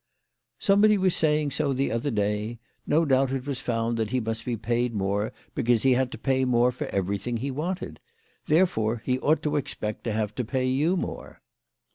[0.59, 2.57] "Somebody was saying so the other day.
[2.87, 6.17] No doubt it was found that he must be paid more because he had to
[6.17, 7.99] pay more for everything he wanted.
[8.47, 11.43] Therefore he ought to expect to have to pay you more."